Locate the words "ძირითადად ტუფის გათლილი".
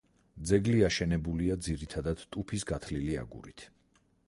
1.67-3.21